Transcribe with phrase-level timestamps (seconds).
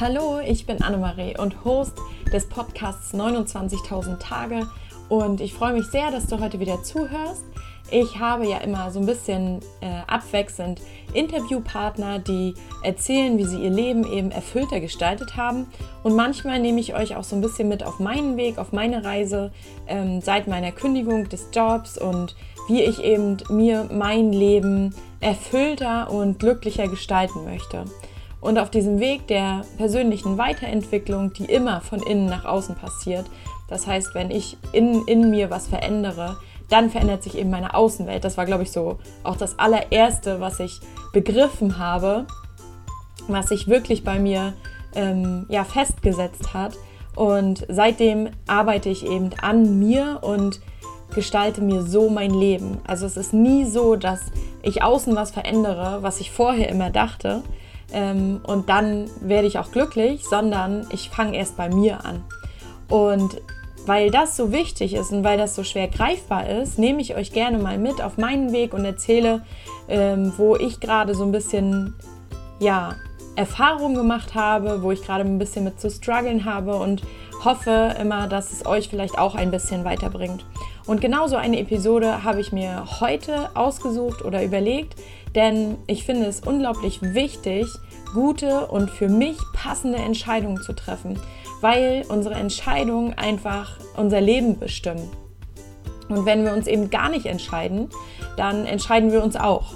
[0.00, 1.96] Hallo, ich bin Annemarie und Host
[2.32, 4.66] des Podcasts 29.000 Tage
[5.08, 7.44] und ich freue mich sehr, dass du heute wieder zuhörst.
[7.92, 10.80] Ich habe ja immer so ein bisschen äh, abwechselnd
[11.12, 15.68] Interviewpartner, die erzählen, wie sie ihr Leben eben erfüllter gestaltet haben.
[16.02, 19.04] Und manchmal nehme ich euch auch so ein bisschen mit auf meinen Weg, auf meine
[19.04, 19.52] Reise
[19.86, 22.34] ähm, seit meiner Kündigung des Jobs und
[22.66, 27.84] wie ich eben mir mein Leben erfüllter und glücklicher gestalten möchte.
[28.44, 33.24] Und auf diesem Weg der persönlichen Weiterentwicklung, die immer von innen nach außen passiert,
[33.68, 36.36] das heißt, wenn ich in, in mir was verändere,
[36.68, 38.22] dann verändert sich eben meine Außenwelt.
[38.22, 40.80] Das war, glaube ich, so auch das allererste, was ich
[41.14, 42.26] begriffen habe,
[43.28, 44.52] was sich wirklich bei mir
[44.94, 46.74] ähm, ja, festgesetzt hat.
[47.16, 50.60] Und seitdem arbeite ich eben an mir und
[51.14, 52.76] gestalte mir so mein Leben.
[52.86, 54.20] Also es ist nie so, dass
[54.60, 57.42] ich außen was verändere, was ich vorher immer dachte,
[57.94, 62.22] ähm, und dann werde ich auch glücklich, sondern ich fange erst bei mir an.
[62.88, 63.40] Und
[63.86, 67.32] weil das so wichtig ist und weil das so schwer greifbar ist, nehme ich euch
[67.32, 69.44] gerne mal mit auf meinen Weg und erzähle,
[69.88, 71.94] ähm, wo ich gerade so ein bisschen,
[72.60, 72.96] ja,
[73.36, 77.02] Erfahrungen gemacht habe, wo ich gerade ein bisschen mit zu strugglen habe und
[77.44, 80.44] hoffe immer, dass es euch vielleicht auch ein bisschen weiterbringt.
[80.86, 84.94] Und genau so eine Episode habe ich mir heute ausgesucht oder überlegt,
[85.34, 87.66] denn ich finde es unglaublich wichtig,
[88.14, 91.18] gute und für mich passende Entscheidungen zu treffen,
[91.60, 95.10] weil unsere Entscheidungen einfach unser Leben bestimmen.
[96.08, 97.88] Und wenn wir uns eben gar nicht entscheiden,
[98.36, 99.74] dann entscheiden wir uns auch.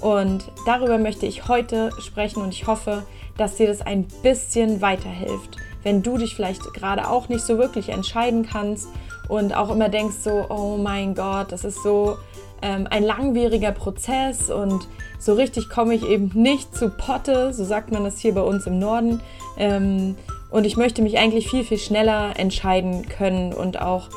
[0.00, 3.04] Und darüber möchte ich heute sprechen und ich hoffe,
[3.36, 5.56] dass dir das ein bisschen weiterhilft.
[5.82, 8.88] Wenn du dich vielleicht gerade auch nicht so wirklich entscheiden kannst
[9.28, 12.16] und auch immer denkst so, oh mein Gott, das ist so
[12.64, 17.92] ähm, ein langwieriger Prozess und so richtig komme ich eben nicht zu Potte, so sagt
[17.92, 19.20] man das hier bei uns im Norden.
[19.58, 20.16] Ähm,
[20.50, 24.08] und ich möchte mich eigentlich viel, viel schneller entscheiden können und auch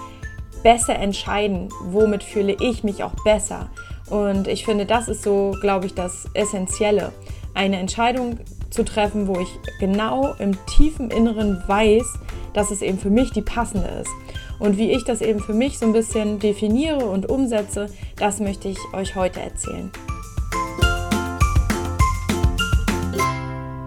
[0.63, 3.69] besser entscheiden, womit fühle ich mich auch besser.
[4.09, 7.11] Und ich finde, das ist so, glaube ich, das Essentielle.
[7.53, 9.49] Eine Entscheidung zu treffen, wo ich
[9.79, 12.05] genau im tiefen Inneren weiß,
[12.53, 14.09] dass es eben für mich die passende ist.
[14.59, 17.87] Und wie ich das eben für mich so ein bisschen definiere und umsetze,
[18.17, 19.91] das möchte ich euch heute erzählen.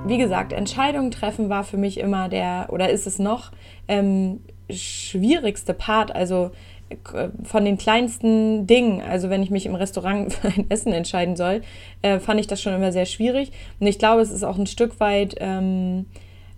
[0.06, 3.52] Wie gesagt, Entscheidungen treffen war für mich immer der, oder ist es noch,
[3.86, 6.14] ähm, schwierigste Part.
[6.14, 6.50] Also
[6.90, 11.36] äh, von den kleinsten Dingen, also wenn ich mich im Restaurant für ein Essen entscheiden
[11.36, 11.62] soll,
[12.02, 13.52] äh, fand ich das schon immer sehr schwierig.
[13.78, 16.06] Und ich glaube, es ist auch ein Stück weit ähm,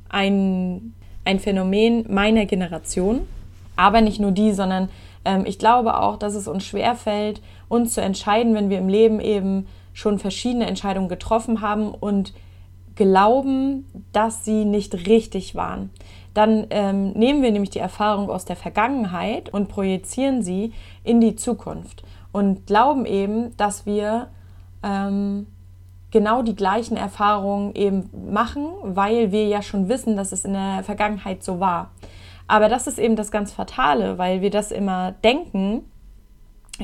[0.08, 0.94] ein,
[1.24, 3.26] ein Phänomen meiner Generation.
[3.76, 4.88] Aber nicht nur die, sondern
[5.24, 9.20] ähm, ich glaube auch, dass es uns schwerfällt, uns zu entscheiden, wenn wir im Leben
[9.20, 12.32] eben schon verschiedene Entscheidungen getroffen haben und
[12.94, 15.90] glauben, dass sie nicht richtig waren
[16.34, 20.72] dann ähm, nehmen wir nämlich die Erfahrung aus der Vergangenheit und projizieren sie
[21.04, 22.02] in die Zukunft
[22.32, 24.28] und glauben eben, dass wir
[24.82, 25.46] ähm,
[26.10, 30.82] genau die gleichen Erfahrungen eben machen, weil wir ja schon wissen, dass es in der
[30.84, 31.90] Vergangenheit so war.
[32.46, 35.84] Aber das ist eben das ganz Fatale, weil wir das immer denken,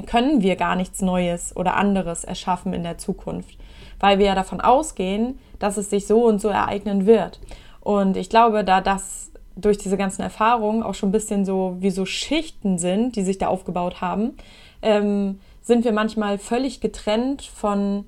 [0.06, 3.58] können wir gar nichts Neues oder anderes erschaffen in der Zukunft,
[4.00, 7.40] weil wir ja davon ausgehen, dass es sich so und so ereignen wird.
[7.80, 11.90] Und ich glaube, da das durch diese ganzen Erfahrungen auch schon ein bisschen so wie
[11.90, 14.36] so Schichten sind, die sich da aufgebaut haben,
[14.82, 18.04] ähm, sind wir manchmal völlig getrennt von,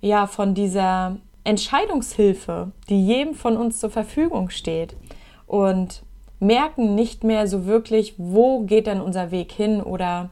[0.00, 4.94] ja, von dieser Entscheidungshilfe, die jedem von uns zur Verfügung steht.
[5.46, 6.02] Und
[6.40, 10.30] merken nicht mehr so wirklich, wo geht denn unser Weg hin oder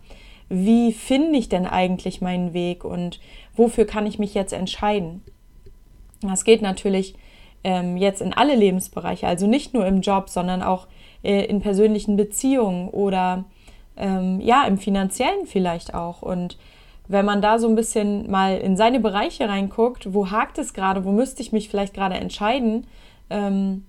[0.49, 3.21] wie finde ich denn eigentlich meinen Weg und
[3.55, 5.23] wofür kann ich mich jetzt entscheiden.
[6.23, 7.15] Das geht natürlich
[7.63, 10.87] ähm, jetzt in alle Lebensbereiche, also nicht nur im Job, sondern auch
[11.23, 13.45] äh, in persönlichen Beziehungen oder
[13.97, 16.23] ähm, ja, im finanziellen vielleicht auch.
[16.23, 16.57] Und
[17.09, 21.05] wenn man da so ein bisschen mal in seine Bereiche reinguckt, wo hakt es gerade,
[21.05, 22.87] wo müsste ich mich vielleicht gerade entscheiden,
[23.31, 23.85] ähm,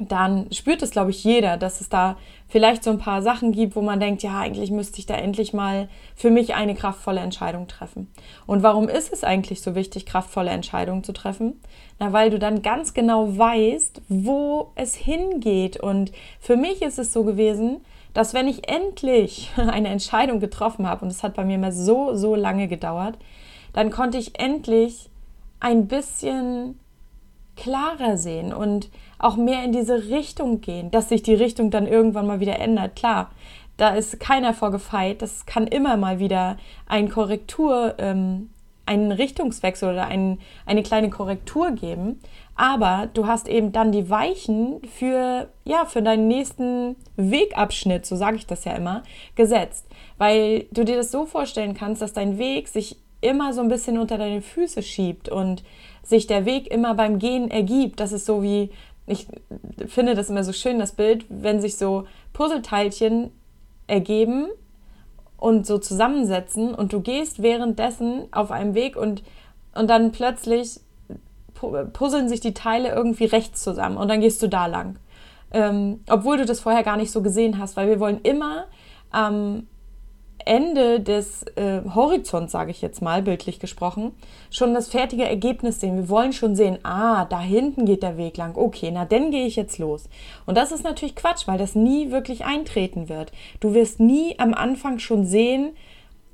[0.00, 2.16] dann spürt es, glaube ich, jeder, dass es da
[2.48, 5.52] vielleicht so ein paar Sachen gibt, wo man denkt, ja, eigentlich müsste ich da endlich
[5.52, 8.10] mal für mich eine kraftvolle Entscheidung treffen.
[8.46, 11.60] Und warum ist es eigentlich so wichtig, kraftvolle Entscheidungen zu treffen?
[11.98, 15.78] Na, weil du dann ganz genau weißt, wo es hingeht.
[15.78, 17.82] Und für mich ist es so gewesen,
[18.14, 22.14] dass wenn ich endlich eine Entscheidung getroffen habe, und es hat bei mir immer so,
[22.14, 23.18] so lange gedauert,
[23.74, 25.10] dann konnte ich endlich
[25.60, 26.78] ein bisschen
[27.56, 28.90] klarer sehen und
[29.22, 32.96] auch mehr in diese Richtung gehen, dass sich die Richtung dann irgendwann mal wieder ändert.
[32.96, 33.30] Klar,
[33.76, 35.22] da ist keiner vorgefeit.
[35.22, 38.50] Das kann immer mal wieder ein Korrektur, ähm,
[38.84, 42.20] einen Richtungswechsel oder ein, eine kleine Korrektur geben.
[42.54, 48.36] Aber du hast eben dann die Weichen für, ja, für deinen nächsten Wegabschnitt, so sage
[48.36, 49.04] ich das ja immer,
[49.36, 49.86] gesetzt.
[50.18, 53.98] Weil du dir das so vorstellen kannst, dass dein Weg sich immer so ein bisschen
[53.98, 55.62] unter deine Füße schiebt und
[56.02, 58.00] sich der Weg immer beim Gehen ergibt.
[58.00, 58.70] Das ist so wie,
[59.06, 59.26] ich
[59.86, 63.30] finde das immer so schön, das Bild, wenn sich so Puzzleteilchen
[63.86, 64.48] ergeben
[65.36, 69.22] und so zusammensetzen und du gehst währenddessen auf einem Weg und,
[69.74, 70.80] und dann plötzlich
[71.92, 74.96] puzzeln sich die Teile irgendwie rechts zusammen und dann gehst du da lang.
[75.52, 78.66] Ähm, obwohl du das vorher gar nicht so gesehen hast, weil wir wollen immer
[79.10, 79.66] am
[80.46, 84.12] Ende des äh, Horizonts, sage ich jetzt mal, bildlich gesprochen,
[84.50, 85.96] schon das fertige Ergebnis sehen.
[85.96, 88.56] Wir wollen schon sehen, ah, da hinten geht der Weg lang.
[88.56, 90.08] Okay, na dann gehe ich jetzt los.
[90.46, 93.32] Und das ist natürlich Quatsch, weil das nie wirklich eintreten wird.
[93.60, 95.72] Du wirst nie am Anfang schon sehen,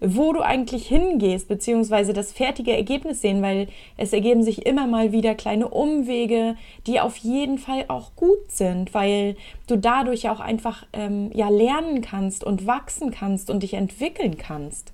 [0.00, 5.12] wo du eigentlich hingehst, beziehungsweise das fertige Ergebnis sehen, weil es ergeben sich immer mal
[5.12, 6.56] wieder kleine Umwege,
[6.86, 9.36] die auf jeden Fall auch gut sind, weil
[9.66, 14.92] du dadurch auch einfach ähm, ja lernen kannst und wachsen kannst und dich entwickeln kannst.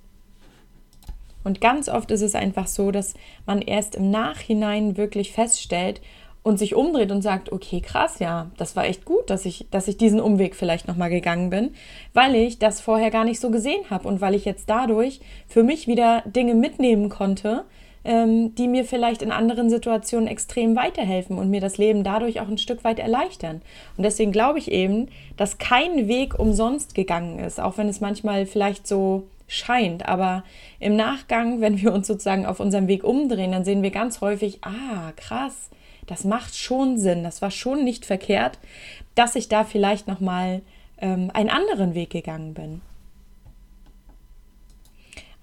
[1.43, 3.13] Und ganz oft ist es einfach so, dass
[3.45, 6.01] man erst im Nachhinein wirklich feststellt,
[6.45, 9.87] und sich umdreht und sagt, okay, krass, ja, das war echt gut, dass ich, dass
[9.87, 11.71] ich diesen Umweg vielleicht nochmal gegangen bin,
[12.13, 15.63] weil ich das vorher gar nicht so gesehen habe und weil ich jetzt dadurch für
[15.63, 17.65] mich wieder Dinge mitnehmen konnte,
[18.03, 22.47] ähm, die mir vielleicht in anderen Situationen extrem weiterhelfen und mir das Leben dadurch auch
[22.47, 23.63] ein Stück weit erleichtern.
[23.97, 25.07] Und deswegen glaube ich eben,
[25.37, 30.07] dass kein Weg umsonst gegangen ist, auch wenn es manchmal vielleicht so scheint.
[30.07, 30.43] Aber
[30.79, 34.59] im Nachgang, wenn wir uns sozusagen auf unserem Weg umdrehen, dann sehen wir ganz häufig,
[34.61, 35.71] ah, krass,
[36.07, 38.59] das macht schon Sinn, das war schon nicht verkehrt,
[39.15, 40.61] dass ich da vielleicht nochmal
[40.99, 42.81] ähm, einen anderen Weg gegangen bin.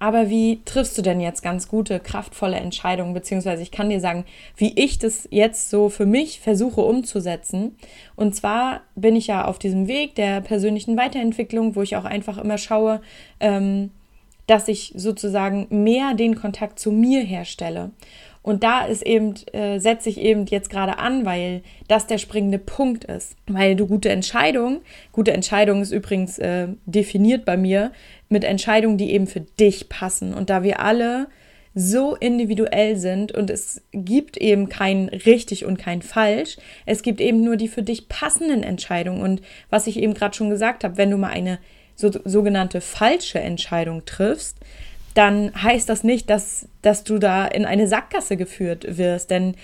[0.03, 3.13] Aber wie triffst du denn jetzt ganz gute, kraftvolle Entscheidungen?
[3.13, 4.25] Beziehungsweise ich kann dir sagen,
[4.57, 7.77] wie ich das jetzt so für mich versuche umzusetzen.
[8.17, 12.37] Und zwar bin ich ja auf diesem Weg der persönlichen Weiterentwicklung, wo ich auch einfach
[12.37, 13.01] immer schaue,
[13.39, 13.91] ähm,
[14.45, 17.91] dass ich sozusagen mehr den Kontakt zu mir herstelle.
[18.43, 22.59] Und da ist eben, äh, setze ich eben jetzt gerade an, weil das der springende
[22.59, 23.35] Punkt ist.
[23.47, 24.81] Weil du gute Entscheidungen,
[25.13, 27.91] gute Entscheidung ist übrigens äh, definiert bei mir
[28.27, 30.33] mit Entscheidungen, die eben für dich passen.
[30.33, 31.27] Und da wir alle
[31.73, 36.57] so individuell sind und es gibt eben kein richtig und kein falsch.
[36.85, 39.21] Es gibt eben nur die für dich passenden Entscheidungen.
[39.21, 41.59] Und was ich eben gerade schon gesagt habe, wenn du mal eine
[41.95, 44.57] so, sogenannte falsche Entscheidung triffst,
[45.13, 49.31] dann heißt das nicht, dass, dass du da in eine Sackgasse geführt wirst.
[49.31, 49.55] Denn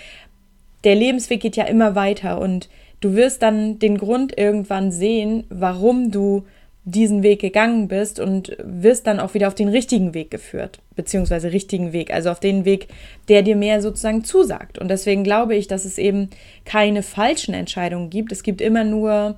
[0.83, 2.69] der Lebensweg geht ja immer weiter und
[3.01, 6.45] du wirst dann den Grund irgendwann sehen, warum du
[6.85, 11.51] diesen Weg gegangen bist und wirst dann auch wieder auf den richtigen Weg geführt, beziehungsweise
[11.51, 12.87] richtigen Weg, also auf den Weg,
[13.27, 14.79] der dir mehr sozusagen zusagt.
[14.79, 16.29] Und deswegen glaube ich, dass es eben
[16.65, 18.31] keine falschen Entscheidungen gibt.
[18.31, 19.37] Es gibt immer nur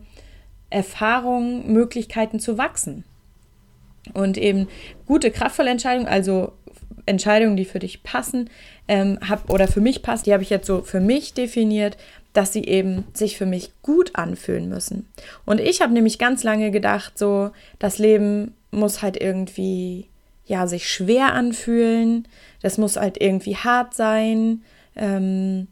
[0.69, 3.03] Erfahrungen, Möglichkeiten zu wachsen.
[4.13, 4.67] Und eben
[5.05, 6.53] gute, kraftvolle Entscheidungen, also
[7.05, 8.49] Entscheidungen, die für dich passen,
[8.87, 11.97] ähm, hab, oder für mich passen, die habe ich jetzt so für mich definiert,
[12.33, 15.07] dass sie eben sich für mich gut anfühlen müssen.
[15.45, 20.07] Und ich habe nämlich ganz lange gedacht, so, das Leben muss halt irgendwie,
[20.45, 22.27] ja, sich schwer anfühlen,
[22.61, 24.63] das muss halt irgendwie hart sein
[24.95, 25.67] ähm,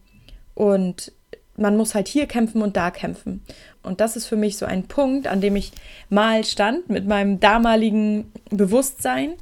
[0.53, 1.13] und
[1.59, 3.43] man muss halt hier kämpfen und da kämpfen.
[3.83, 5.71] Und das ist für mich so ein Punkt, an dem ich
[6.09, 9.33] mal stand mit meinem damaligen Bewusstsein,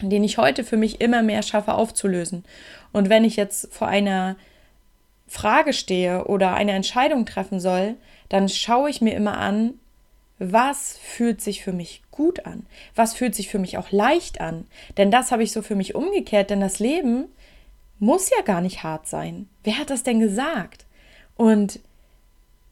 [0.00, 2.44] den ich heute für mich immer mehr schaffe aufzulösen.
[2.92, 4.36] Und wenn ich jetzt vor einer
[5.26, 7.96] Frage stehe oder eine Entscheidung treffen soll,
[8.28, 9.74] dann schaue ich mir immer an,
[10.38, 12.66] was fühlt sich für mich gut an?
[12.94, 14.66] Was fühlt sich für mich auch leicht an?
[14.96, 17.26] Denn das habe ich so für mich umgekehrt, denn das Leben
[17.98, 19.48] muss ja gar nicht hart sein.
[19.62, 20.84] Wer hat das denn gesagt?
[21.36, 21.80] Und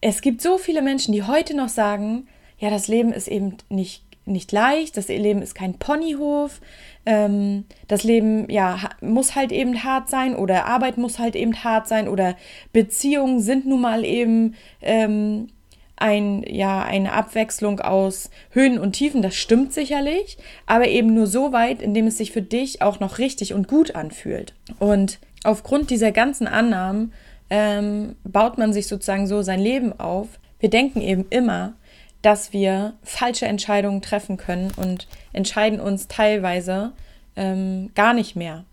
[0.00, 2.28] es gibt so viele Menschen, die heute noch sagen,
[2.58, 6.60] ja, das Leben ist eben nicht, nicht leicht, das Leben ist kein Ponyhof,
[7.06, 11.88] ähm, das Leben ja muss halt eben hart sein oder Arbeit muss halt eben hart
[11.88, 12.36] sein oder
[12.72, 15.48] Beziehungen sind nun mal eben ähm,
[15.96, 21.52] ein, ja, eine Abwechslung aus Höhen und Tiefen, das stimmt sicherlich, aber eben nur so
[21.52, 24.52] weit, indem es sich für dich auch noch richtig und gut anfühlt.
[24.80, 27.12] Und aufgrund dieser ganzen Annahmen
[27.52, 30.40] ähm, baut man sich sozusagen so sein Leben auf.
[30.58, 31.74] Wir denken eben immer,
[32.22, 36.92] dass wir falsche Entscheidungen treffen können und entscheiden uns teilweise
[37.36, 38.64] ähm, gar nicht mehr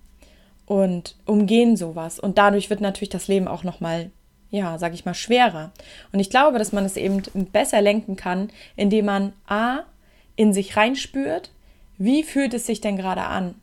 [0.66, 2.22] und umgehen sowas.
[2.22, 4.12] Und dadurch wird natürlich das Leben auch nochmal,
[4.50, 5.72] ja, sag ich mal, schwerer.
[6.14, 7.22] Und ich glaube, dass man es eben
[7.52, 9.80] besser lenken kann, indem man A,
[10.38, 11.52] in sich reinspürt,
[11.98, 13.56] wie fühlt es sich denn gerade an?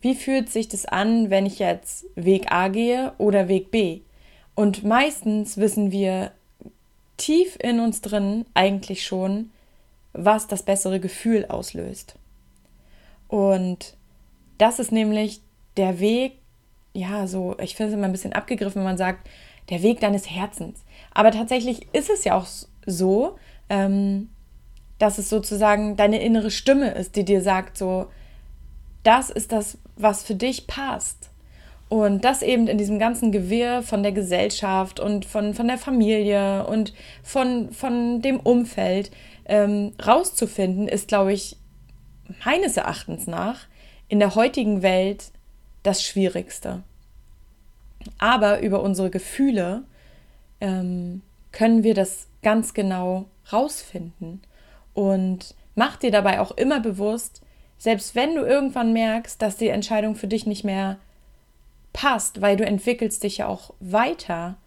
[0.00, 4.00] Wie fühlt sich das an, wenn ich jetzt Weg A gehe oder Weg B?
[4.54, 6.32] Und meistens wissen wir
[7.16, 9.50] tief in uns drin eigentlich schon,
[10.12, 12.16] was das bessere Gefühl auslöst.
[13.28, 13.94] Und
[14.58, 15.40] das ist nämlich
[15.76, 16.38] der Weg,
[16.92, 19.28] ja, so, ich finde es immer ein bisschen abgegriffen, wenn man sagt,
[19.68, 20.82] der Weg deines Herzens.
[21.12, 22.46] Aber tatsächlich ist es ja auch
[22.86, 23.38] so,
[23.68, 24.28] ähm,
[24.98, 28.08] dass es sozusagen deine innere Stimme ist, die dir sagt, so,
[29.02, 31.30] das ist das, was für dich passt.
[31.88, 36.64] Und das eben in diesem ganzen Gewirr von der Gesellschaft und von, von der Familie
[36.66, 39.10] und von, von dem Umfeld
[39.46, 41.56] ähm, rauszufinden, ist, glaube ich,
[42.44, 43.66] meines Erachtens nach
[44.06, 45.32] in der heutigen Welt
[45.82, 46.84] das Schwierigste.
[48.18, 49.82] Aber über unsere Gefühle
[50.60, 54.42] ähm, können wir das ganz genau rausfinden.
[54.94, 57.42] Und mach dir dabei auch immer bewusst,
[57.80, 60.98] selbst wenn du irgendwann merkst, dass die Entscheidung für dich nicht mehr
[61.94, 64.58] passt, weil du entwickelst dich ja auch weiter,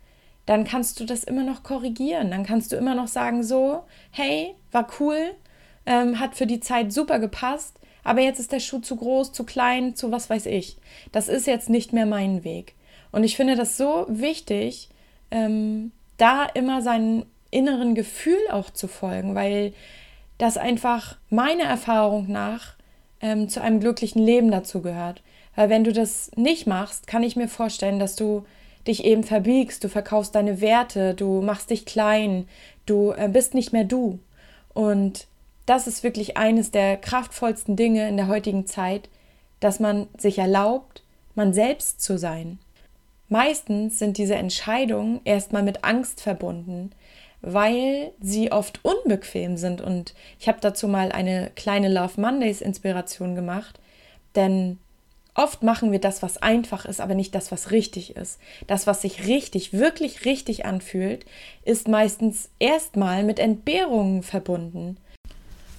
[0.47, 2.31] dann kannst du das immer noch korrigieren.
[2.31, 5.35] Dann kannst du immer noch sagen, so, hey, war cool,
[5.85, 9.43] ähm, hat für die Zeit super gepasst, aber jetzt ist der Schuh zu groß, zu
[9.43, 10.77] klein, zu was weiß ich.
[11.11, 12.73] Das ist jetzt nicht mehr mein Weg.
[13.11, 14.89] Und ich finde das so wichtig,
[15.29, 19.71] ähm, da immer seinem inneren Gefühl auch zu folgen, weil
[20.39, 22.73] das einfach meiner Erfahrung nach
[23.23, 25.23] ähm, zu einem glücklichen Leben dazu gehört.
[25.55, 28.45] Weil wenn du das nicht machst, kann ich mir vorstellen, dass du
[28.85, 32.47] dich eben verbiegst, du verkaufst deine Werte, du machst dich klein,
[32.85, 34.19] du äh, bist nicht mehr du.
[34.73, 35.27] Und
[35.65, 39.09] das ist wirklich eines der kraftvollsten Dinge in der heutigen Zeit,
[39.61, 41.03] dass man sich erlaubt,
[41.35, 42.59] man selbst zu sein.
[43.29, 46.91] Meistens sind diese Entscheidungen erstmal mit Angst verbunden,
[47.43, 49.81] weil sie oft unbequem sind.
[49.81, 53.79] Und ich habe dazu mal eine kleine Love Mondays Inspiration gemacht,
[54.35, 54.79] denn
[55.35, 58.39] Oft machen wir das, was einfach ist, aber nicht das, was richtig ist.
[58.67, 61.25] Das, was sich richtig, wirklich richtig anfühlt,
[61.63, 64.97] ist meistens erstmal mit Entbehrungen verbunden.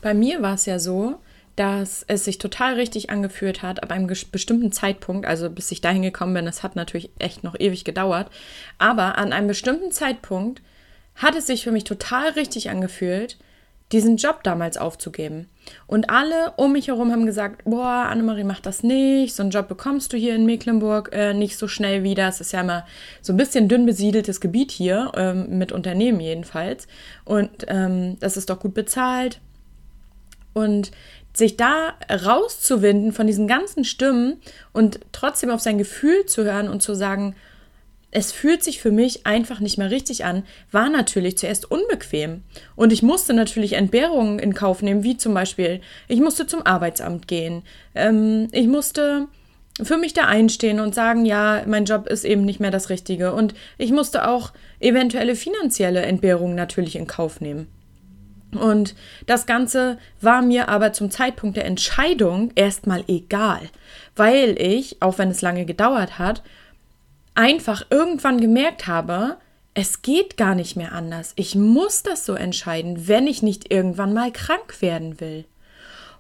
[0.03, 1.21] Bei mir war es ja so,
[1.55, 6.03] dass es sich total richtig angefühlt hat, ab einem bestimmten Zeitpunkt, also bis ich dahin
[6.03, 8.31] gekommen bin, das hat natürlich echt noch ewig gedauert,
[8.79, 10.63] aber an einem bestimmten Zeitpunkt
[11.17, 13.39] hat es sich für mich total richtig angefühlt,
[13.93, 15.49] diesen Job damals aufzugeben.
[15.87, 19.69] Und alle um mich herum haben gesagt, boah, Annemarie, mach das nicht, so einen Job
[19.69, 22.29] bekommst du hier in Mecklenburg äh, nicht so schnell wieder.
[22.29, 22.87] Es ist ja immer
[23.23, 26.89] so ein bisschen dünn besiedeltes Gebiet hier, ähm, mit Unternehmen jedenfalls.
[27.25, 29.41] Und ähm, das ist doch gut bezahlt.
[30.55, 30.91] Und
[31.33, 34.41] sich da rauszuwinden von diesen ganzen Stimmen
[34.73, 37.35] und trotzdem auf sein Gefühl zu hören und zu sagen,
[38.15, 42.45] es fühlt sich für mich einfach nicht mehr richtig an, war natürlich zuerst unbequem.
[42.77, 47.27] Und ich musste natürlich Entbehrungen in Kauf nehmen, wie zum Beispiel, ich musste zum Arbeitsamt
[47.27, 47.65] gehen.
[47.97, 49.27] Ähm, ich musste
[49.83, 53.33] für mich da einstehen und sagen, ja, mein Job ist eben nicht mehr das Richtige.
[53.35, 57.67] Und ich musste auch eventuelle finanzielle Entbehrungen natürlich in Kauf nehmen.
[58.55, 58.95] Und
[59.27, 63.63] das Ganze war mir aber zum Zeitpunkt der Entscheidung erstmal egal,
[64.15, 66.45] weil ich, auch wenn es lange gedauert hat,
[67.35, 69.39] einfach irgendwann gemerkt habe,
[69.75, 71.33] es geht gar nicht mehr anders.
[71.37, 75.45] Ich muss das so entscheiden, wenn ich nicht irgendwann mal krank werden will.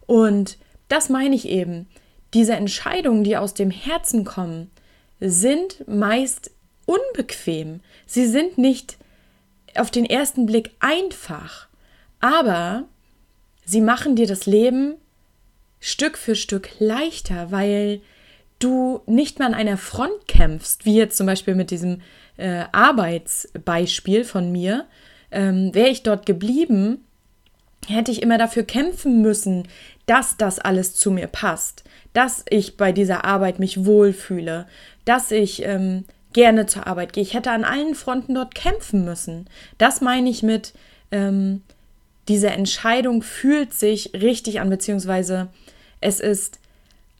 [0.06, 1.88] Und das meine ich eben.
[2.35, 4.71] Diese Entscheidungen, die aus dem Herzen kommen,
[5.21, 6.50] sind meist
[6.87, 7.80] unbequem.
[8.06, 8.99] Sie sind nicht
[9.76, 11.68] auf den ersten Blick einfach,
[12.21, 12.85] aber
[13.64, 14.97] sie machen dir das Leben
[15.80, 18.00] Stück für Stück leichter, weil
[18.58, 22.00] du nicht mehr an einer Front kämpfst, wie jetzt zum Beispiel mit diesem
[22.37, 24.87] äh, Arbeitsbeispiel von mir,
[25.30, 27.04] ähm, wäre ich dort geblieben,
[27.88, 29.68] hätte ich immer dafür kämpfen müssen,
[30.06, 34.66] dass das alles zu mir passt, dass ich bei dieser Arbeit mich wohlfühle,
[35.04, 37.23] dass ich ähm, gerne zur Arbeit gehe.
[37.23, 39.49] Ich hätte an allen Fronten dort kämpfen müssen.
[39.78, 40.73] Das meine ich mit,
[41.11, 41.62] ähm,
[42.28, 45.49] diese Entscheidung fühlt sich richtig an, beziehungsweise
[46.00, 46.58] es ist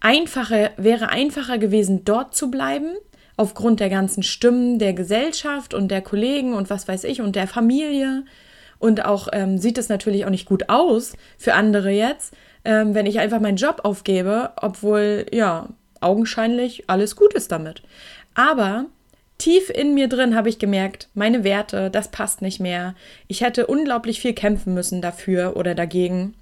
[0.01, 2.95] einfacher, wäre einfacher gewesen, dort zu bleiben,
[3.37, 7.49] aufgrund der ganzen Stimmen der Gesellschaft und der Kollegen und was weiß ich und der
[7.49, 8.25] Familie.
[8.79, 12.35] Und auch ähm, sieht es natürlich auch nicht gut aus für andere jetzt,
[12.65, 15.69] ähm, wenn ich einfach meinen Job aufgebe, obwohl ja
[16.01, 17.83] augenscheinlich alles gut ist damit.
[18.35, 18.87] Aber
[19.39, 22.95] tief in mir drin habe ich gemerkt, meine Werte, das passt nicht mehr.
[23.27, 26.35] Ich hätte unglaublich viel kämpfen müssen dafür oder dagegen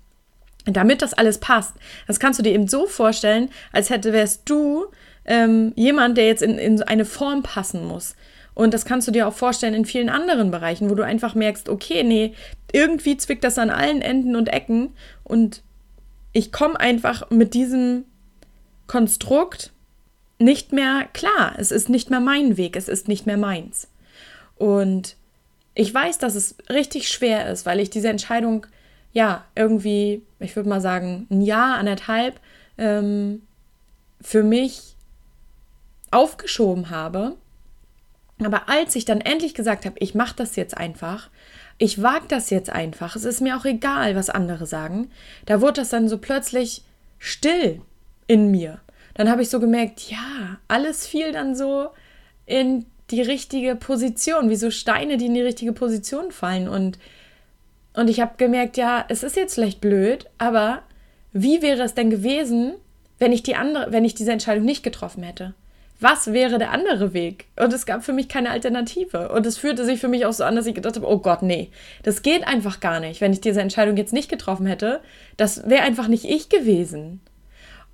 [0.65, 1.75] damit das alles passt.
[2.07, 4.87] Das kannst du dir eben so vorstellen, als hätte wärst du
[5.25, 8.15] ähm, jemand, der jetzt in, in eine Form passen muss.
[8.55, 11.69] Und das kannst du dir auch vorstellen in vielen anderen Bereichen, wo du einfach merkst,
[11.69, 12.35] okay, nee,
[12.73, 14.91] irgendwie zwickt das an allen Enden und Ecken
[15.25, 15.63] und
[16.33, 18.05] ich komme einfach mit diesem
[18.87, 19.73] Konstrukt
[20.39, 21.55] nicht mehr klar.
[21.57, 23.89] Es ist nicht mehr mein Weg, es ist nicht mehr meins.
[24.57, 25.17] Und
[25.75, 28.67] ich weiß, dass es richtig schwer ist, weil ich diese Entscheidung,
[29.13, 32.41] ja, irgendwie, ich würde mal sagen, ein Jahr, anderthalb,
[32.79, 33.43] ähm,
[34.21, 34.97] für mich
[36.11, 37.37] aufgeschoben habe.
[38.43, 41.31] Aber als ich dann endlich gesagt habe, ich mache das jetzt einfach,
[41.79, 45.11] ich wage das jetzt einfach, es ist mir auch egal, was andere sagen,
[45.47, 46.83] da wurde das dann so plötzlich
[47.19, 47.81] still
[48.27, 48.81] in mir.
[49.15, 51.89] Dann habe ich so gemerkt, ja, alles fiel dann so
[52.47, 56.69] in die richtige Position, wie so Steine, die in die richtige Position fallen.
[56.69, 56.99] Und,
[57.95, 60.83] und ich habe gemerkt, ja, es ist jetzt vielleicht blöd, aber
[61.33, 62.75] wie wäre es denn gewesen,
[63.19, 65.55] wenn ich die andere, wenn ich diese Entscheidung nicht getroffen hätte?
[66.01, 67.47] Was wäre der andere Weg?
[67.57, 69.29] Und es gab für mich keine Alternative.
[69.29, 71.43] Und es fühlte sich für mich auch so an, dass ich gedacht habe, oh Gott,
[71.43, 71.71] nee,
[72.03, 73.21] das geht einfach gar nicht.
[73.21, 75.01] Wenn ich diese Entscheidung jetzt nicht getroffen hätte,
[75.37, 77.21] das wäre einfach nicht ich gewesen.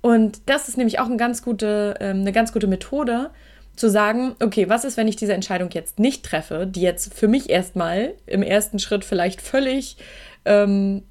[0.01, 3.29] Und das ist nämlich auch eine ganz gute, ähm, eine ganz gute Methode,
[3.75, 7.27] zu sagen, okay, was ist, wenn ich diese Entscheidung jetzt nicht treffe, die jetzt für
[7.27, 9.97] mich erstmal im ersten Schritt vielleicht völlig
[10.45, 11.03] ähm,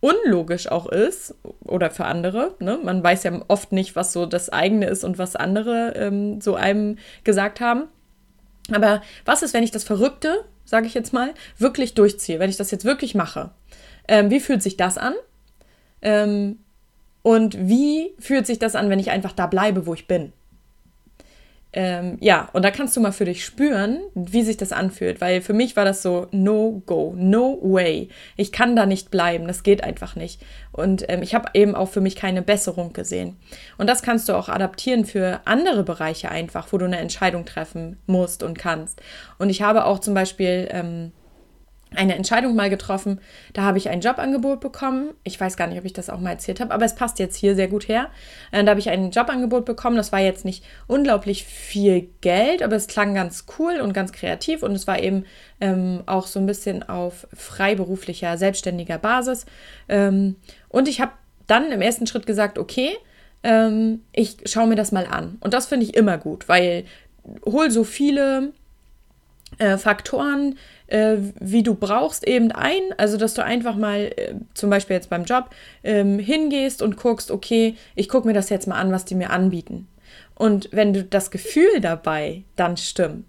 [0.00, 2.54] unlogisch auch ist oder für andere.
[2.58, 2.78] Ne?
[2.82, 6.56] Man weiß ja oft nicht, was so das eigene ist und was andere ähm, so
[6.56, 7.84] einem gesagt haben.
[8.70, 12.56] Aber was ist, wenn ich das Verrückte, sage ich jetzt mal, wirklich durchziehe, wenn ich
[12.56, 13.50] das jetzt wirklich mache?
[14.06, 15.14] Ähm, wie fühlt sich das an?
[16.02, 16.58] Ähm,
[17.22, 20.34] und wie fühlt sich das an, wenn ich einfach da bleibe, wo ich bin?
[21.76, 25.42] Ähm, ja, und da kannst du mal für dich spüren, wie sich das anfühlt, weil
[25.42, 28.08] für mich war das so no go, no way.
[28.36, 30.40] Ich kann da nicht bleiben, das geht einfach nicht.
[30.70, 33.36] Und ähm, ich habe eben auch für mich keine Besserung gesehen.
[33.76, 37.98] Und das kannst du auch adaptieren für andere Bereiche einfach, wo du eine Entscheidung treffen
[38.06, 39.02] musst und kannst.
[39.38, 41.10] Und ich habe auch zum Beispiel ähm,
[41.96, 43.20] eine Entscheidung mal getroffen.
[43.52, 45.10] Da habe ich ein Jobangebot bekommen.
[45.24, 47.36] Ich weiß gar nicht, ob ich das auch mal erzählt habe, aber es passt jetzt
[47.36, 48.08] hier sehr gut her.
[48.52, 49.96] Äh, da habe ich ein Jobangebot bekommen.
[49.96, 54.62] Das war jetzt nicht unglaublich viel Geld, aber es klang ganz cool und ganz kreativ
[54.62, 55.24] und es war eben
[55.60, 59.46] ähm, auch so ein bisschen auf freiberuflicher, selbstständiger Basis.
[59.88, 60.36] Ähm,
[60.68, 61.12] und ich habe
[61.46, 62.90] dann im ersten Schritt gesagt, okay,
[63.42, 65.38] ähm, ich schaue mir das mal an.
[65.40, 66.84] Und das finde ich immer gut, weil
[67.44, 68.52] hol so viele
[69.58, 72.82] äh, Faktoren, äh, wie du brauchst, eben ein.
[72.96, 75.50] Also, dass du einfach mal, äh, zum Beispiel jetzt beim Job,
[75.82, 79.30] ähm, hingehst und guckst, okay, ich gucke mir das jetzt mal an, was die mir
[79.30, 79.88] anbieten.
[80.34, 83.24] Und wenn du das Gefühl dabei dann stimmt,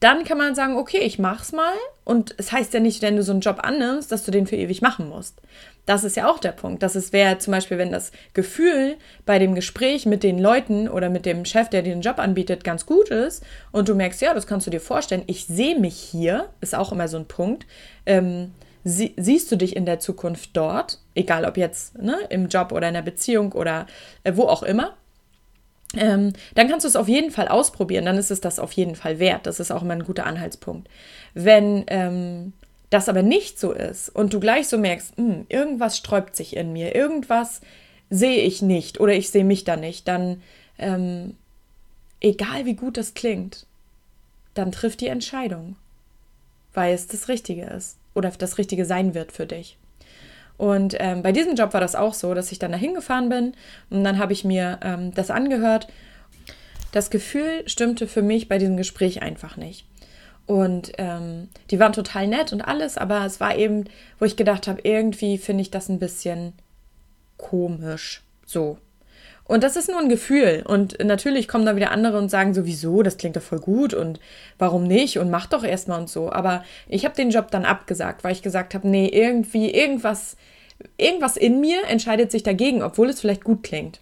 [0.00, 1.74] dann kann man sagen, okay, ich mach's mal.
[2.04, 4.56] Und es heißt ja nicht, wenn du so einen Job annimmst, dass du den für
[4.56, 5.40] ewig machen musst.
[5.86, 6.82] Das ist ja auch der Punkt.
[6.82, 11.24] Das wäre zum Beispiel, wenn das Gefühl bei dem Gespräch mit den Leuten oder mit
[11.24, 14.46] dem Chef, der dir den Job anbietet, ganz gut ist und du merkst, ja, das
[14.46, 17.66] kannst du dir vorstellen, ich sehe mich hier, ist auch immer so ein Punkt.
[18.04, 18.52] Ähm,
[18.84, 22.88] sie, siehst du dich in der Zukunft dort, egal ob jetzt ne, im Job oder
[22.88, 23.86] in der Beziehung oder
[24.24, 24.94] äh, wo auch immer,
[25.94, 28.04] ähm, dann kannst du es auf jeden Fall ausprobieren.
[28.04, 29.46] Dann ist es das auf jeden Fall wert.
[29.46, 30.88] Das ist auch immer ein guter Anhaltspunkt.
[31.34, 32.52] Wenn ähm,
[32.90, 36.72] das aber nicht so ist und du gleich so merkst, hm, irgendwas sträubt sich in
[36.72, 37.60] mir, irgendwas
[38.10, 40.42] sehe ich nicht oder ich sehe mich da nicht, dann
[40.78, 41.36] ähm,
[42.20, 43.66] egal wie gut das klingt,
[44.54, 45.76] dann trifft die Entscheidung,
[46.72, 49.76] weil es das Richtige ist oder das Richtige sein wird für dich.
[50.56, 53.52] Und ähm, bei diesem Job war das auch so, dass ich dann dahin gefahren bin
[53.90, 55.88] und dann habe ich mir ähm, das angehört.
[56.92, 59.86] Das Gefühl stimmte für mich bei diesem Gespräch einfach nicht.
[60.46, 63.84] Und ähm, die waren total nett und alles, aber es war eben,
[64.18, 66.52] wo ich gedacht habe, irgendwie finde ich das ein bisschen
[67.36, 68.22] komisch.
[68.46, 68.78] So.
[69.48, 70.64] Und das ist nur ein Gefühl.
[70.66, 74.18] Und natürlich kommen da wieder andere und sagen sowieso, das klingt doch voll gut und
[74.58, 76.32] warum nicht und mach doch erstmal und so.
[76.32, 80.36] Aber ich habe den Job dann abgesagt, weil ich gesagt habe, nee, irgendwie, irgendwas,
[80.96, 84.00] irgendwas in mir entscheidet sich dagegen, obwohl es vielleicht gut klingt.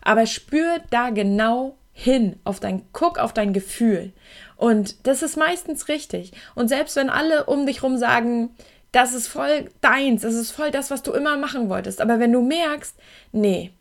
[0.00, 4.12] Aber spür da genau hin, auf dein, guck auf dein Gefühl.
[4.56, 6.32] Und das ist meistens richtig.
[6.54, 8.50] Und selbst wenn alle um dich rum sagen,
[8.92, 12.00] das ist voll deins, das ist voll das, was du immer machen wolltest.
[12.00, 12.94] Aber wenn du merkst,
[13.32, 13.72] nee,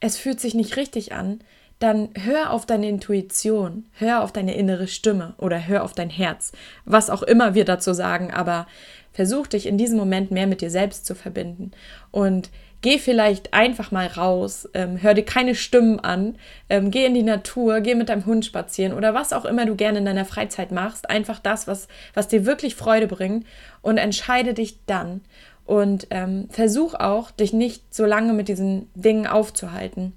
[0.00, 1.40] es fühlt sich nicht richtig an,
[1.78, 6.52] dann hör auf deine Intuition, hör auf deine innere Stimme oder hör auf dein Herz,
[6.84, 8.66] was auch immer wir dazu sagen, aber
[9.12, 11.72] versuch dich in diesem Moment mehr mit dir selbst zu verbinden
[12.10, 16.36] und geh vielleicht einfach mal raus, ähm, hör dir keine Stimmen an,
[16.70, 19.74] ähm, geh in die Natur, geh mit deinem Hund spazieren oder was auch immer du
[19.74, 23.46] gerne in deiner Freizeit machst, einfach das, was, was dir wirklich Freude bringt
[23.82, 25.22] und entscheide dich dann
[25.66, 30.12] und ähm, versuch auch, dich nicht so lange mit diesen Dingen aufzuhalten.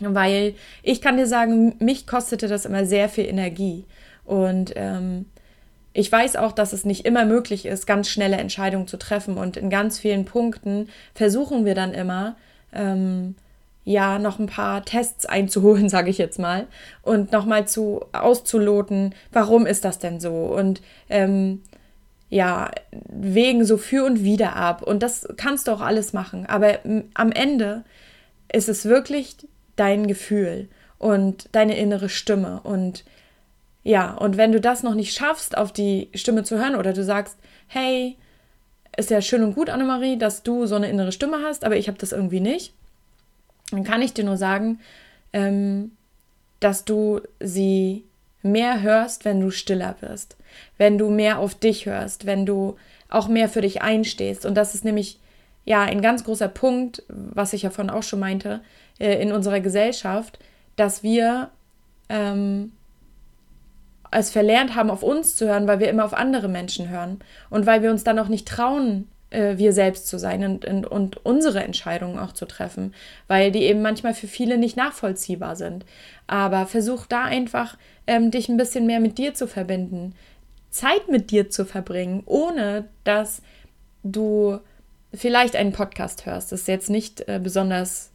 [0.00, 3.84] Weil ich kann dir sagen, mich kostete das immer sehr viel Energie.
[4.24, 5.26] Und ähm,
[5.92, 9.36] ich weiß auch, dass es nicht immer möglich ist, ganz schnelle Entscheidungen zu treffen.
[9.36, 12.36] Und in ganz vielen Punkten versuchen wir dann immer,
[12.72, 13.34] ähm,
[13.84, 16.66] ja, noch ein paar Tests einzuholen, sage ich jetzt mal,
[17.02, 20.30] und nochmal zu auszuloten, warum ist das denn so?
[20.30, 21.62] Und ähm,
[22.30, 22.70] ja,
[23.08, 24.82] wegen so für und wieder ab.
[24.82, 26.46] Und das kannst du auch alles machen.
[26.46, 26.78] Aber
[27.14, 27.84] am Ende
[28.52, 29.36] ist es wirklich
[29.76, 32.60] dein Gefühl und deine innere Stimme.
[32.62, 33.04] Und
[33.82, 37.02] ja, und wenn du das noch nicht schaffst, auf die Stimme zu hören, oder du
[37.02, 38.16] sagst, hey,
[38.96, 41.88] ist ja schön und gut, Annemarie, dass du so eine innere Stimme hast, aber ich
[41.88, 42.74] habe das irgendwie nicht,
[43.70, 44.80] dann kann ich dir nur sagen,
[45.32, 45.92] ähm,
[46.60, 48.04] dass du sie
[48.42, 50.36] mehr hörst, wenn du stiller wirst,
[50.78, 52.76] wenn du mehr auf dich hörst, wenn du
[53.08, 54.46] auch mehr für dich einstehst.
[54.46, 55.18] Und das ist nämlich
[55.64, 58.60] ja ein ganz großer Punkt, was ich ja vorhin auch schon meinte,
[58.98, 60.38] äh, in unserer Gesellschaft,
[60.76, 61.50] dass wir
[62.08, 62.72] ähm,
[64.10, 67.66] es verlernt haben, auf uns zu hören, weil wir immer auf andere Menschen hören und
[67.66, 71.24] weil wir uns dann auch nicht trauen, äh, wir selbst zu sein und, und, und
[71.24, 72.94] unsere Entscheidungen auch zu treffen,
[73.28, 75.84] weil die eben manchmal für viele nicht nachvollziehbar sind.
[76.26, 80.14] Aber versuch da einfach, ähm, dich ein bisschen mehr mit dir zu verbinden,
[80.70, 83.42] Zeit mit dir zu verbringen, ohne dass
[84.02, 84.58] du
[85.12, 86.52] vielleicht einen Podcast hörst.
[86.52, 88.10] Das ist jetzt nicht äh, besonders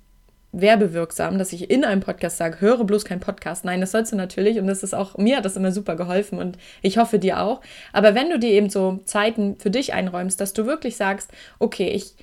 [0.51, 3.65] werbewirksam, dass ich in einem Podcast sage, höre bloß keinen Podcast.
[3.65, 6.39] Nein, das sollst du natürlich und das ist auch, mir hat das immer super geholfen
[6.39, 7.61] und ich hoffe dir auch.
[7.91, 11.89] Aber wenn du dir eben so Zeiten für dich einräumst, dass du wirklich sagst, okay,
[11.89, 12.13] ich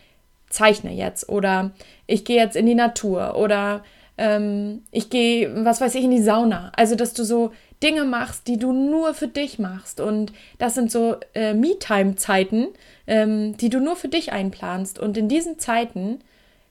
[0.49, 1.73] zeichne jetzt oder
[2.07, 3.83] ich gehe jetzt in die Natur oder
[4.19, 6.73] ähm, ich gehe, was weiß ich, in die Sauna.
[6.77, 10.01] Also, dass du so Dinge machst, die du nur für dich machst.
[10.01, 12.69] Und das sind so äh, Me-Time-Zeiten,
[13.07, 14.99] ähm, die du nur für dich einplanst.
[14.99, 16.21] Und in diesen Zeiten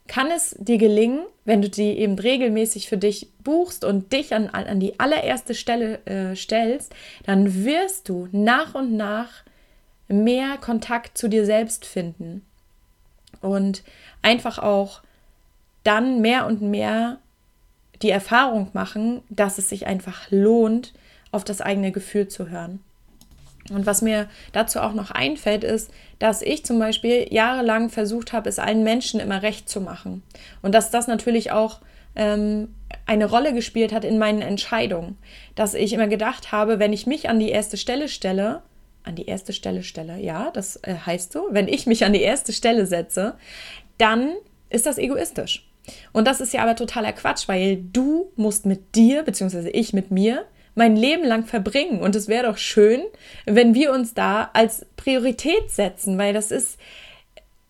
[0.08, 4.50] kann es dir gelingen, wenn du die eben regelmäßig für dich buchst und dich an,
[4.50, 6.94] an die allererste Stelle äh, stellst,
[7.26, 9.30] dann wirst du nach und nach
[10.08, 12.46] mehr Kontakt zu dir selbst finden
[13.42, 13.84] und
[14.22, 15.02] einfach auch
[15.84, 17.20] dann mehr und mehr
[18.02, 20.94] die Erfahrung machen, dass es sich einfach lohnt,
[21.32, 22.80] auf das eigene Gefühl zu hören.
[23.70, 28.50] Und was mir dazu auch noch einfällt, ist, dass ich zum Beispiel jahrelang versucht habe,
[28.50, 30.24] es allen Menschen immer recht zu machen.
[30.62, 31.80] Und dass das natürlich auch
[32.16, 32.74] ähm,
[33.06, 35.18] eine Rolle gespielt hat in meinen Entscheidungen.
[35.56, 38.62] Dass ich immer gedacht habe, wenn ich mich an die erste Stelle stelle,
[39.04, 42.22] an die erste Stelle stelle, ja, das äh, heißt so, wenn ich mich an die
[42.22, 43.36] erste Stelle setze,
[43.98, 44.34] dann
[44.70, 45.71] ist das egoistisch.
[46.12, 50.12] Und das ist ja aber totaler Quatsch, weil du musst mit dir, beziehungsweise ich mit
[50.12, 52.00] mir, mein Leben lang verbringen.
[52.02, 53.02] Und es wäre doch schön,
[53.46, 56.80] wenn wir uns da als Priorität setzen, weil das ist,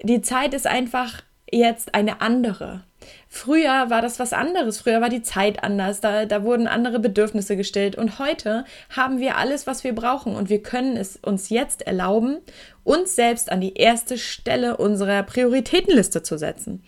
[0.03, 2.83] die Zeit ist einfach jetzt eine andere.
[3.27, 7.57] Früher war das was anderes, früher war die Zeit anders, da, da wurden andere Bedürfnisse
[7.57, 11.81] gestellt und heute haben wir alles, was wir brauchen und wir können es uns jetzt
[11.81, 12.37] erlauben,
[12.83, 16.83] uns selbst an die erste Stelle unserer Prioritätenliste zu setzen.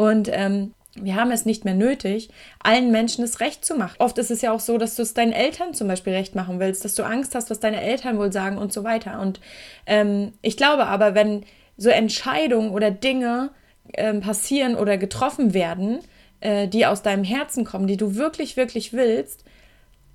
[0.00, 2.30] Und ähm, wir haben es nicht mehr nötig,
[2.62, 3.96] allen Menschen das Recht zu machen.
[3.98, 6.58] Oft ist es ja auch so, dass du es deinen Eltern zum Beispiel recht machen
[6.58, 9.20] willst, dass du Angst hast, was deine Eltern wohl sagen und so weiter.
[9.20, 9.40] Und
[9.84, 11.44] ähm, ich glaube aber, wenn
[11.76, 13.50] so Entscheidungen oder Dinge
[13.92, 15.98] ähm, passieren oder getroffen werden,
[16.40, 19.44] äh, die aus deinem Herzen kommen, die du wirklich, wirklich willst,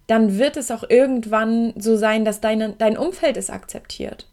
[0.07, 4.27] dann wird es auch irgendwann so sein, dass deine, dein Umfeld es akzeptiert.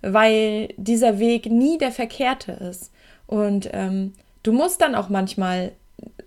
[0.00, 2.90] Weil dieser Weg nie der verkehrte ist.
[3.26, 5.72] Und ähm, du musst dann auch manchmal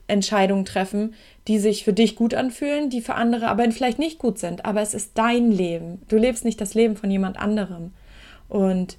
[0.07, 1.13] Entscheidungen treffen,
[1.47, 4.65] die sich für dich gut anfühlen, die für andere aber vielleicht nicht gut sind.
[4.65, 6.01] Aber es ist dein Leben.
[6.09, 7.93] Du lebst nicht das Leben von jemand anderem.
[8.49, 8.97] Und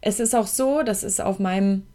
[0.00, 1.86] es ist auch so, das ist auf meinem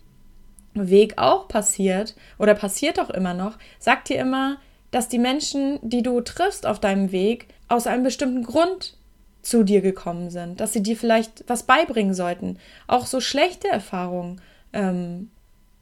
[0.73, 4.57] Weg auch passiert oder passiert auch immer noch, sagt dir immer,
[4.91, 8.95] dass die Menschen, die du triffst auf deinem Weg, aus einem bestimmten Grund
[9.41, 12.57] zu dir gekommen sind, dass sie dir vielleicht was beibringen sollten.
[12.87, 14.41] Auch so schlechte Erfahrungen
[14.73, 15.29] ähm,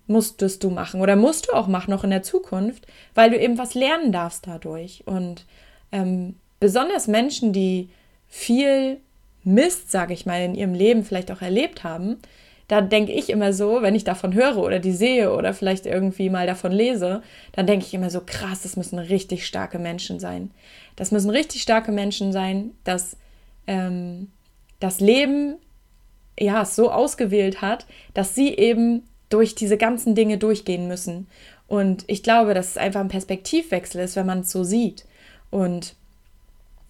[0.08, 3.58] musstest du machen oder musst du auch machen noch in der Zukunft, weil du eben
[3.58, 5.04] was lernen darfst dadurch.
[5.06, 5.46] Und
[5.91, 7.89] ähm, besonders Menschen, die
[8.28, 9.00] viel
[9.44, 12.18] Mist, sage ich mal, in ihrem Leben vielleicht auch erlebt haben,
[12.68, 16.32] da denke ich immer so, wenn ich davon höre oder die sehe oder vielleicht irgendwie
[16.32, 20.50] mal davon lese, dann denke ich immer so, krass, das müssen richtig starke Menschen sein.
[20.96, 23.18] Das müssen richtig starke Menschen sein, dass
[23.68, 24.32] ähm,
[24.80, 25.58] das Leben
[26.39, 31.28] ja so ausgewählt hat, dass sie eben durch diese ganzen Dinge durchgehen müssen.
[31.68, 35.06] Und ich glaube, dass es einfach ein Perspektivwechsel ist, wenn man es so sieht.
[35.50, 35.96] Und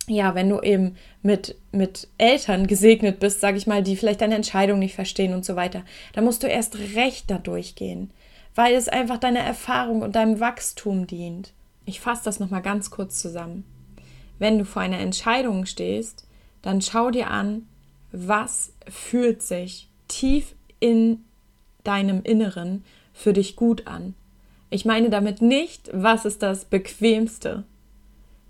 [0.08, 4.36] ja, wenn du eben mit, mit Eltern gesegnet bist, sage ich mal, die vielleicht deine
[4.36, 8.12] Entscheidung nicht verstehen und so weiter, dann musst du erst recht da durchgehen,
[8.54, 11.54] weil es einfach deiner Erfahrung und deinem Wachstum dient.
[11.86, 13.64] Ich fasse das nochmal ganz kurz zusammen.
[14.38, 16.28] Wenn du vor einer Entscheidung stehst,
[16.62, 17.68] dann schau dir an,
[18.12, 21.24] was fühlt sich tief in
[21.88, 24.14] deinem Inneren für dich gut an.
[24.70, 27.64] Ich meine damit nicht, was ist das Bequemste,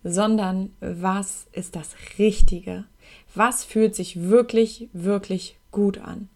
[0.04, 2.86] sondern was ist das Richtige?
[3.34, 6.30] Was fühlt sich wirklich, wirklich gut an?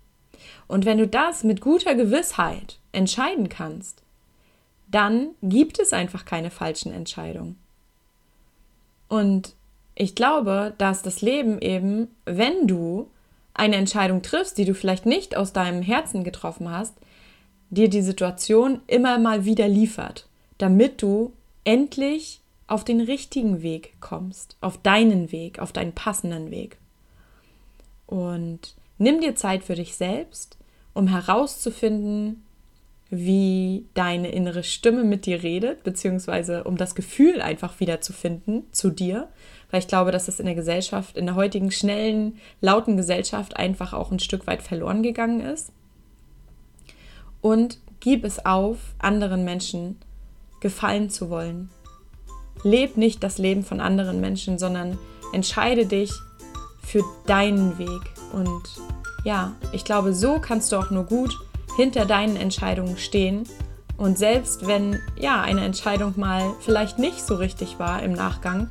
[0.68, 4.04] Und wenn du das mit guter Gewissheit entscheiden kannst,
[4.92, 7.58] dann gibt es einfach keine falschen Entscheidungen.
[9.08, 9.56] Und
[9.96, 13.10] ich glaube, dass das Leben eben, wenn du
[13.60, 16.95] eine Entscheidung triffst, die du vielleicht nicht aus deinem Herzen getroffen hast,
[17.69, 24.58] dir die Situation immer mal wieder liefert, damit du endlich auf den richtigen Weg kommst,
[24.62, 26.78] auf deinen Weg, auf deinen passenden Weg.
[28.06, 30.58] Und nimm dir Zeit für dich selbst,
[30.93, 32.43] um herauszufinden,
[33.10, 38.63] wie deine innere Stimme mit dir redet, beziehungsweise um das Gefühl einfach wieder zu finden
[38.72, 39.30] zu dir,
[39.71, 43.93] weil ich glaube, dass es in der Gesellschaft, in der heutigen schnellen, lauten Gesellschaft einfach
[43.93, 45.71] auch ein Stück weit verloren gegangen ist.
[47.41, 49.97] Und gib es auf, anderen Menschen
[50.60, 51.69] gefallen zu wollen.
[52.63, 54.97] Leb nicht das Leben von anderen Menschen, sondern
[55.34, 56.12] entscheide dich
[56.82, 58.01] für deinen Weg.
[58.34, 58.63] Und
[59.23, 61.38] ja, ich glaube, so kannst du auch nur gut
[61.77, 63.43] hinter deinen Entscheidungen stehen.
[63.95, 68.69] Und selbst wenn ja eine Entscheidung mal vielleicht nicht so richtig war im Nachgang,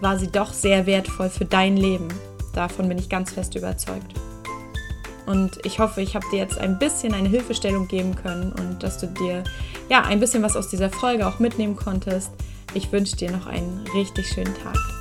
[0.00, 2.08] war sie doch sehr wertvoll für dein Leben.
[2.54, 4.14] Davon bin ich ganz fest überzeugt.
[5.26, 8.98] Und ich hoffe, ich habe dir jetzt ein bisschen eine Hilfestellung geben können und dass
[8.98, 9.44] du dir
[9.88, 12.32] ja ein bisschen was aus dieser Folge auch mitnehmen konntest.
[12.74, 14.99] Ich wünsche dir noch einen richtig schönen Tag.